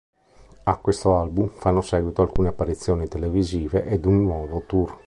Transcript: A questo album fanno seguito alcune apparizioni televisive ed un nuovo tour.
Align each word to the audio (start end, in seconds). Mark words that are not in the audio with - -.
A 0.63 0.77
questo 0.77 1.15
album 1.17 1.49
fanno 1.49 1.81
seguito 1.81 2.23
alcune 2.23 2.47
apparizioni 2.47 3.07
televisive 3.07 3.85
ed 3.85 4.05
un 4.05 4.23
nuovo 4.23 4.63
tour. 4.65 4.97